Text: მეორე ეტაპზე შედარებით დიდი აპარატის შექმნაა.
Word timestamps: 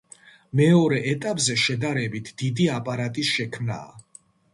მეორე 0.59 1.01
ეტაპზე 1.09 1.57
შედარებით 1.63 2.31
დიდი 2.43 2.65
აპარატის 2.77 3.35
შექმნაა. 3.37 3.93